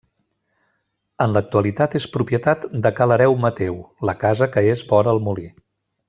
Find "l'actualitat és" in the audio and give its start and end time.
1.35-2.07